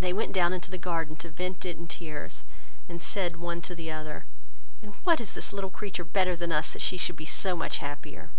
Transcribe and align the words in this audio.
They 0.00 0.12
went 0.12 0.32
down 0.32 0.52
into 0.52 0.72
the 0.72 0.76
garden 0.90 1.14
to 1.22 1.30
vent 1.30 1.64
it 1.64 1.76
in 1.76 1.86
tears; 1.86 2.42
and 2.88 3.00
said 3.00 3.36
one 3.36 3.62
to 3.62 3.72
the 3.72 3.88
other, 3.88 4.24
"In 4.82 4.88
what 5.04 5.20
is 5.20 5.34
this 5.34 5.52
little 5.52 5.70
creature 5.70 6.02
better 6.02 6.34
than 6.34 6.50
us, 6.50 6.72
that 6.72 6.82
she 6.82 6.96
should 6.96 7.14
be 7.14 7.24
so 7.24 7.54
much 7.54 7.78
happier?" 7.78 8.30